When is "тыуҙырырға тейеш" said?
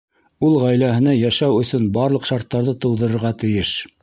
2.87-3.77